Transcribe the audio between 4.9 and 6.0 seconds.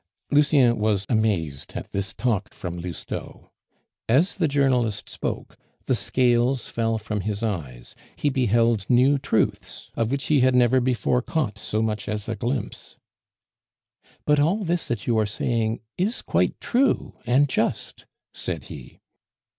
spoke, the